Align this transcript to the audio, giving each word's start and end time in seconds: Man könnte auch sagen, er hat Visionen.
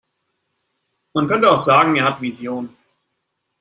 Man 1.13 1.27
könnte 1.27 1.51
auch 1.51 1.59
sagen, 1.59 1.95
er 1.95 2.05
hat 2.05 2.21
Visionen. 2.21 2.75